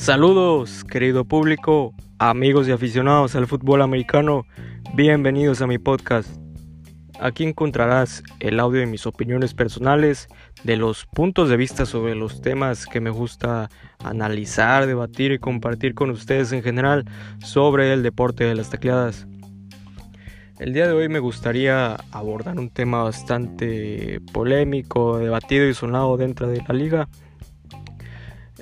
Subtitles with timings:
[0.00, 4.46] Saludos, querido público, amigos y aficionados al fútbol americano,
[4.94, 6.40] bienvenidos a mi podcast.
[7.20, 10.28] Aquí encontrarás el audio de mis opiniones personales,
[10.64, 13.68] de los puntos de vista sobre los temas que me gusta
[14.02, 17.04] analizar, debatir y compartir con ustedes en general
[17.44, 19.26] sobre el deporte de las tecleadas.
[20.58, 26.48] El día de hoy me gustaría abordar un tema bastante polémico, debatido y sonado dentro
[26.48, 27.08] de la liga.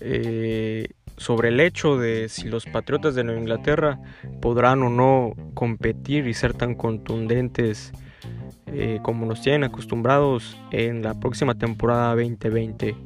[0.01, 4.01] Eh, sobre el hecho de si los Patriotas de Nueva Inglaterra
[4.41, 7.93] podrán o no competir y ser tan contundentes
[8.67, 12.97] eh, como nos tienen acostumbrados en la próxima temporada 2020.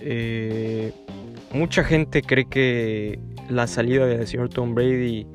[0.00, 0.92] Eh,
[1.52, 5.26] mucha gente cree que la salida del señor Tom Brady,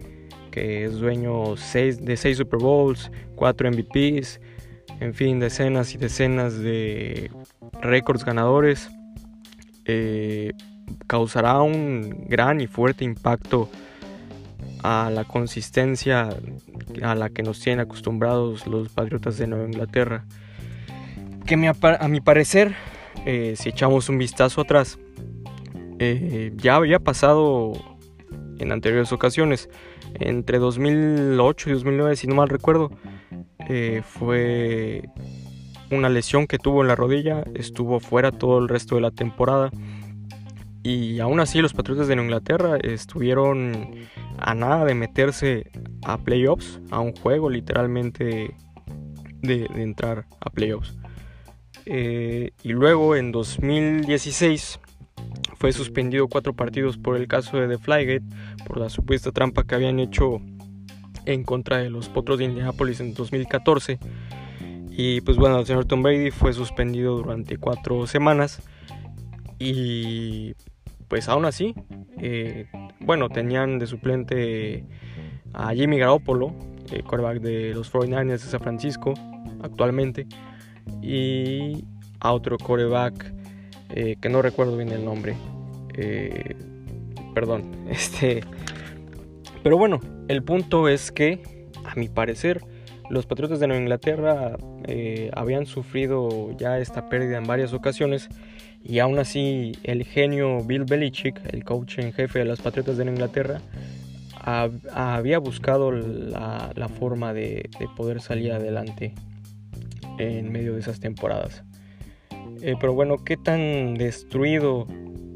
[0.51, 4.39] que es dueño de 6 Super Bowls, 4 MVPs,
[4.99, 7.31] en fin, decenas y decenas de
[7.81, 8.89] récords ganadores,
[9.85, 10.53] eh,
[11.07, 13.69] causará un gran y fuerte impacto
[14.83, 16.29] a la consistencia
[17.01, 20.25] a la que nos tienen acostumbrados los Patriotas de Nueva Inglaterra.
[21.45, 22.75] Que a mi parecer,
[23.25, 24.99] eh, si echamos un vistazo atrás,
[25.99, 27.73] eh, ya había pasado
[28.59, 29.69] en anteriores ocasiones,
[30.15, 32.91] entre 2008 y 2009, si no mal recuerdo,
[33.67, 35.03] eh, fue
[35.91, 39.69] una lesión que tuvo en la rodilla, estuvo fuera todo el resto de la temporada
[40.83, 43.95] y aún así los Patriotas de Inglaterra estuvieron
[44.37, 45.71] a nada de meterse
[46.03, 48.53] a playoffs, a un juego literalmente
[49.41, 50.93] de, entrar a playoffs.
[51.85, 54.79] Eh, y luego en 2016
[55.55, 58.23] fue suspendido cuatro partidos por el caso de The Flygate,
[58.67, 60.41] por la supuesta trampa que habían hecho
[61.25, 63.99] en contra de los Potros de Indianapolis en 2014.
[64.91, 68.61] Y pues bueno, el señor Tom Brady fue suspendido durante cuatro semanas.
[69.59, 70.55] Y
[71.13, 71.75] pues aún así,
[72.17, 72.65] eh,
[72.99, 74.83] bueno, tenían de suplente
[75.53, 76.55] a Jimmy Garoppolo,
[76.91, 79.13] el quarterback de los 49ers de San Francisco
[79.61, 80.25] actualmente,
[81.03, 81.85] y
[82.19, 83.31] a otro quarterback
[83.91, 85.35] eh, que no recuerdo bien el nombre.
[85.95, 86.55] Eh,
[87.35, 88.43] perdón, este.
[89.61, 92.65] Pero bueno, el punto es que, a mi parecer,
[93.11, 94.57] los Patriotas de Nueva Inglaterra
[95.35, 98.29] habían sufrido ya esta pérdida en varias ocasiones
[98.83, 103.05] y aún así, el genio Bill Belichick, el coach en jefe de los Patriotas de
[103.05, 103.61] Inglaterra,
[104.91, 109.13] había buscado la, forma de, poder salir adelante
[110.19, 111.63] en medio de esas temporadas.
[112.61, 114.85] Eh, pero bueno, ¿qué tan destruido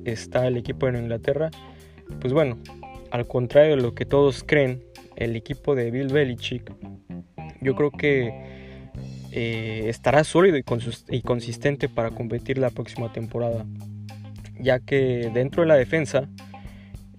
[0.03, 1.49] está el equipo de Inglaterra?
[2.19, 2.57] Pues bueno,
[3.11, 4.83] al contrario de lo que todos creen,
[5.15, 6.71] el equipo de Bill Belichick,
[7.61, 8.46] yo creo que
[9.39, 13.67] eh, estará sólido y, consistente para competir la próxima temporada,
[14.59, 16.27] ya que dentro de la defensa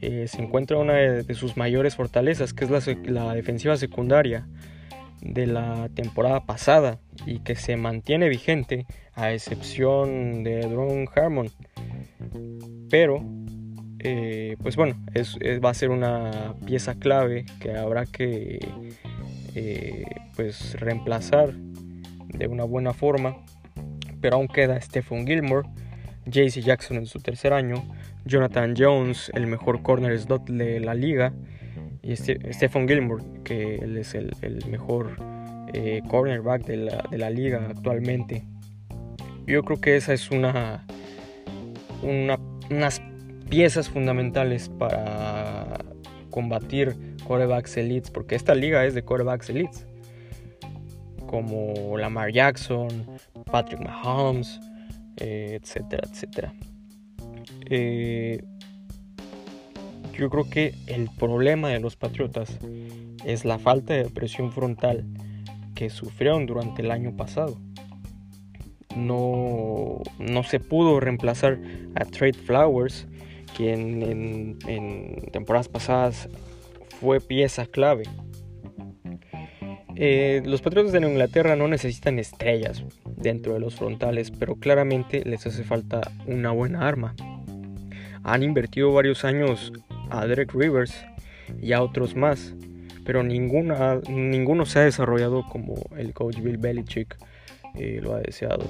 [0.00, 2.70] eh, se encuentra una de, sus mayores fortalezas, que es
[3.06, 4.48] la, defensiva secundaria
[5.20, 11.52] de la temporada pasada y que se mantiene vigente a excepción de Drone Harmon.
[12.90, 13.24] Pero,
[14.00, 14.96] eh, pues bueno,
[15.64, 18.58] va a ser una pieza clave que habrá que
[20.34, 21.52] pues reemplazar
[22.28, 23.36] de una buena forma,
[24.20, 25.68] pero aún queda Stephen Gilmore,
[26.26, 27.76] JC Jackson en su tercer año,
[28.24, 31.32] Jonathan Jones, el mejor corner de la liga,
[32.02, 34.30] y Stephen Gilmore, que él es el,
[34.70, 35.16] mejor
[35.74, 38.44] eh, cornerback de la, de la, liga actualmente.
[39.46, 40.86] Yo creo que esa es una,
[42.02, 42.38] una
[42.70, 43.00] unas
[43.48, 45.78] piezas fundamentales para
[46.30, 46.96] combatir
[47.26, 49.87] corebacks elites, porque esta liga es de corebacks elites
[51.28, 53.06] como Lamar Jackson,
[53.44, 54.58] Patrick Mahomes,
[55.18, 56.54] eh, etcétera, etcétera.
[57.70, 58.42] Eh,
[60.14, 62.58] yo creo que el problema de los Patriotas
[63.24, 65.04] es la falta de presión frontal
[65.74, 67.60] que sufrieron durante el año pasado.
[68.96, 71.60] No, no se pudo reemplazar
[71.94, 73.06] a Trade Flowers,
[73.56, 74.02] quien
[74.66, 76.28] en temporadas pasadas
[77.00, 78.04] fue pieza clave
[80.00, 82.84] eh, los Patriotas de Inglaterra no necesitan estrellas
[83.16, 87.16] dentro de los frontales, pero claramente les hace falta una buena arma.
[88.22, 89.72] Han invertido varios años
[90.10, 90.94] a Derek Rivers
[91.60, 92.54] y a otros más,
[93.04, 97.16] pero ninguna, ninguno se ha desarrollado como el coach Bill Belichick
[97.74, 98.64] eh, lo ha deseado.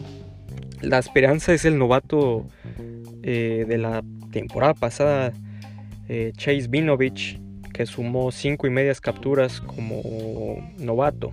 [0.81, 2.47] La esperanza es el novato
[3.23, 4.03] eh, de la
[4.33, 5.35] temporada pasada,
[6.39, 7.39] Chase Vinovich,
[7.79, 10.03] que sumó cinco y medias capturas como
[10.79, 11.31] novato.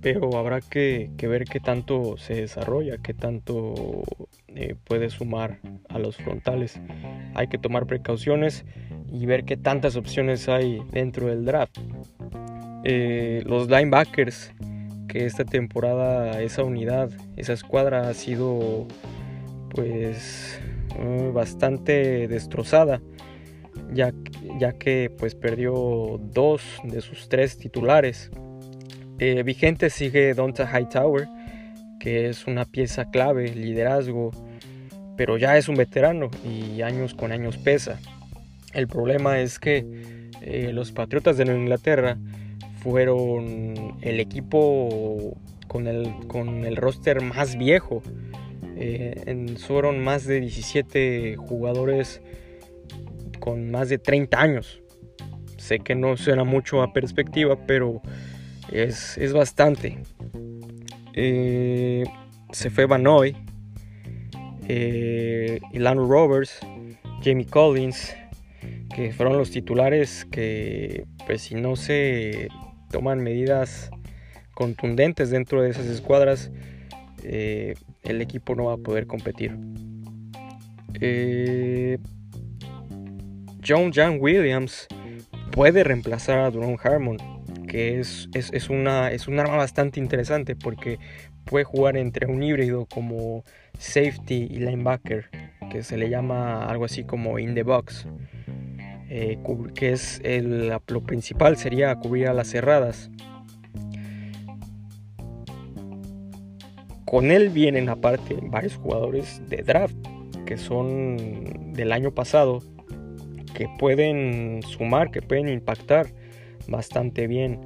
[0.00, 4.04] Pero habrá que, ver qué tanto se desarrolla, qué tanto
[4.46, 5.58] eh, puede sumar
[5.90, 6.80] a los frontales.
[7.34, 8.64] hay que tomar precauciones
[9.12, 11.76] y ver qué tantas opciones hay dentro del draft.
[12.84, 14.54] Eh, los linebackers,
[15.08, 18.88] que esta temporada esa unidad, esa escuadra ha sido
[19.74, 20.58] pues
[20.98, 23.02] eh, bastante destrozada,
[23.92, 24.12] ya,
[24.58, 28.30] ya, que pues perdió dos de sus tres titulares.
[29.18, 31.28] Eh, vigente sigue Donta Hightower,
[31.98, 34.30] que es una pieza clave, liderazgo,
[35.16, 37.98] pero ya es un veterano y años con años pesa.
[38.72, 42.16] El problema es que eh, los Patriotas de Inglaterra
[42.82, 45.36] fueron el equipo
[45.66, 48.02] con el, con el roster más viejo.
[48.76, 52.22] Eh, fueron más de 17 jugadores
[53.56, 54.82] más de 30 años.
[55.56, 58.00] Sé que no suena mucho a perspectiva, pero
[58.72, 59.98] es, es bastante.
[61.14, 62.04] Eh,
[62.52, 63.36] se fue Banoy,
[64.68, 66.60] eh, Ilano Roberts,
[67.22, 68.14] Jamie Collins,
[68.94, 72.48] que fueron los titulares que, pues si no se
[72.90, 73.90] toman medidas
[74.54, 76.50] contundentes dentro de esas escuadras,
[77.22, 79.56] eh, el equipo no va a poder competir.
[81.00, 81.77] Eh,
[83.68, 84.86] John John Williams
[85.50, 87.18] puede reemplazar a Duron Harmon,
[87.66, 90.98] que es, es, una, es un arma bastante interesante porque
[91.44, 93.44] puede jugar entre un híbrido como
[93.78, 95.28] safety y linebacker,
[95.70, 98.06] que se le llama algo así como in the box,
[99.10, 99.38] eh,
[99.74, 103.10] que es el, lo principal sería cubrir a las cerradas.
[107.04, 109.96] Con él vienen aparte varios jugadores de draft
[110.46, 112.62] que son del año pasado,
[113.58, 116.06] que pueden sumar, que pueden impactar
[116.68, 117.58] bastante bien,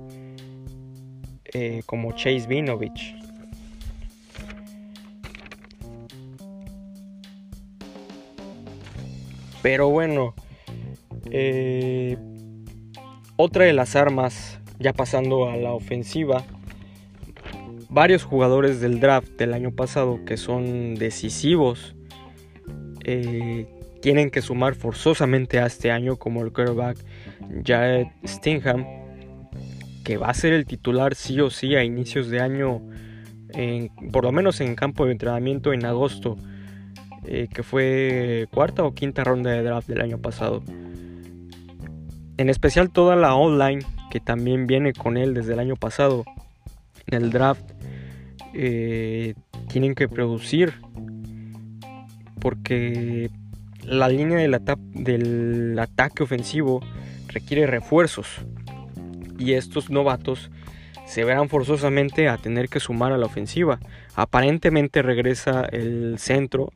[1.53, 3.15] eh, como Chase Vinovich,
[9.61, 10.35] Pero bueno,
[11.31, 12.17] eh,
[13.37, 16.43] otra de las armas, ya pasando a la ofensiva,
[17.91, 21.94] varios jugadores del draft del año pasado que son decisivos
[23.05, 23.67] eh,
[24.02, 26.99] tienen que sumar forzosamente a este año, como el quarterback
[27.64, 28.84] Jared Stingham,
[30.04, 32.82] que va a ser el titular sí o sí a inicios de año,
[34.12, 36.37] por lo menos en campo de entrenamiento en agosto
[37.25, 40.62] eh, que fue cuarta o quinta ronda de draft del año pasado.
[42.37, 46.25] En especial toda la online que también viene con él desde el año pasado.
[47.06, 47.62] En el draft
[48.55, 49.34] eh,
[49.69, 50.75] tienen que producir
[52.40, 53.31] porque
[53.84, 56.81] la línea del, ataque ofensivo
[57.29, 58.29] requiere refuerzos
[59.38, 60.50] y estos novatos
[61.06, 63.81] se verán forzosamente a tener que sumar a la ofensiva.
[64.14, 66.73] Aparentemente regresa el centro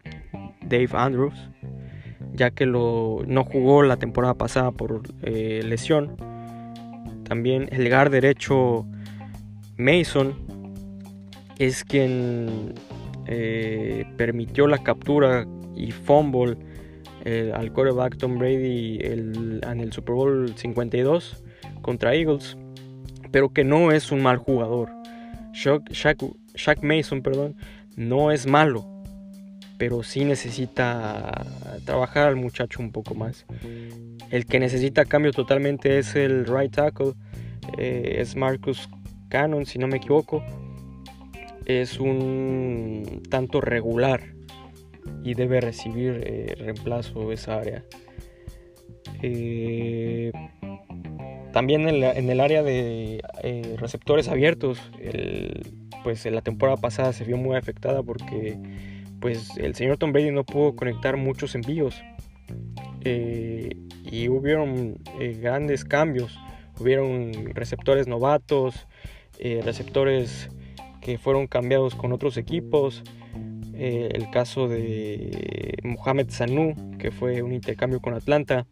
[0.63, 1.35] Dave Andrews,
[2.33, 6.17] ya que no jugó la temporada pasada por eh, lesión.
[7.25, 8.87] También el guard derecho
[9.79, 10.35] Mason
[11.59, 12.75] es quien
[13.27, 16.57] eh, permitió la captura y fumble
[17.55, 21.43] al quarterback Tom Brady en el Super Bowl 52
[21.83, 22.57] contra Eagles,
[23.33, 24.91] pero que no es un mal jugador.
[25.53, 27.57] Shaq Mason perdón,
[27.97, 28.87] no es malo,
[29.77, 31.47] pero sí necesita
[31.85, 33.45] trabajar al muchacho un poco más.
[34.31, 37.15] El que necesita cambio totalmente es el right tackle,
[37.79, 38.89] eh, es Marcus
[39.29, 40.45] Cannon, si no me equivoco.
[41.65, 44.36] Es un tanto regular
[45.27, 47.85] y debe recibir eh, reemplazo esa área.
[49.23, 50.33] Eh,
[51.53, 53.23] también en, el área de
[53.79, 54.79] receptores abiertos,
[56.05, 58.59] pues la temporada pasada se vio muy afectada porque
[59.21, 62.03] pues el señor Tom Brady no pudo conectar muchos envíos.
[63.03, 66.39] Eh, y hubieron eh, grandes cambios,
[66.81, 68.87] hubieron receptores novatos,
[69.39, 70.49] eh, receptores
[71.01, 73.03] que fueron cambiados con otros equipos,
[73.79, 78.67] el caso de Mohamed Sanu, que fue un intercambio con Atlanta,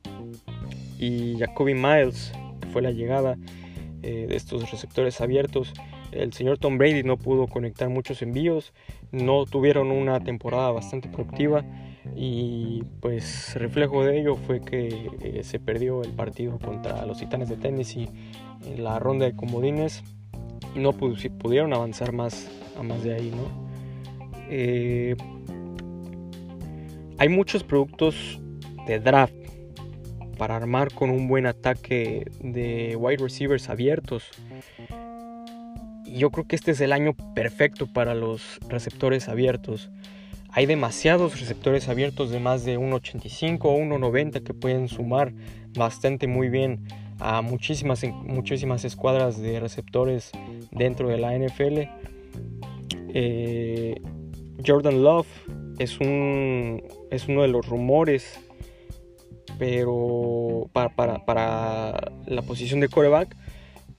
[0.99, 3.37] y Jacoby Miles, que fue la llegada
[4.01, 5.73] de estos receptores abiertos
[6.15, 8.73] el señor Tom Brady no pudo conectar muchos envíos,
[9.11, 11.65] no tuvieron una temporada bastante productiva
[12.15, 17.49] y pues reflejo de ello fue que eh, se perdió el partido contra los Titanes
[17.49, 18.09] de Tennessee
[18.65, 20.05] en la ronda de comodines
[20.77, 23.64] no pudieron avanzar más a más de ahí, ¿no?
[24.51, 25.17] Eh,
[27.19, 28.41] hay muchos productos
[28.87, 29.35] de draft
[30.39, 34.31] para armar con un buen ataque de wide receivers abiertos
[36.15, 39.91] yo creo que este es el año perfecto para los receptores abiertos.
[40.51, 45.33] hay demasiados receptores abiertos de más de 1.85 o 1.90 que pueden sumar
[45.77, 46.87] bastante muy bien
[47.19, 50.31] a muchísimas, muchísimas escuadras de receptores
[50.71, 51.89] dentro de la NFL.
[53.17, 54.01] Eh,
[54.65, 55.27] Jordan Love
[55.79, 58.41] es, un, es uno de los rumores
[59.59, 63.37] pero para, para, la posición de coreback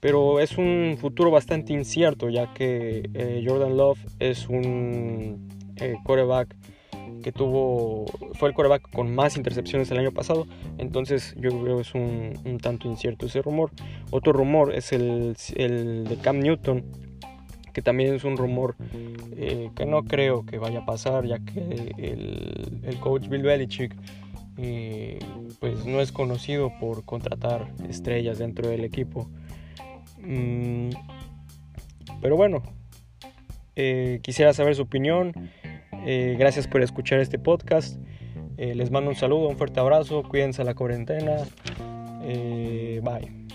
[0.00, 6.54] pero es un futuro bastante incierto ya que eh, Jordan Love es un eh, coreback
[7.22, 10.46] que tuvo fue el coreback con más intercepciones el año pasado
[10.78, 13.70] entonces yo creo que es un, tanto incierto ese rumor.
[14.10, 16.84] Otro rumor es el, el de Cam Newton
[17.76, 18.74] que también es un rumor
[19.36, 23.94] eh, que no creo que vaya a pasar, ya que el, coach Bill Belichick
[24.56, 25.18] eh,
[25.60, 29.28] pues no es conocido por contratar estrellas dentro del equipo.
[30.22, 30.88] Mm,
[32.22, 32.62] pero bueno,
[33.74, 35.34] eh, quisiera saber su opinión.
[36.02, 38.00] gracias por escuchar este podcast.
[38.56, 40.22] les mando un saludo, un fuerte abrazo.
[40.22, 41.36] Cuídense la cuarentena.
[43.02, 43.45] bye.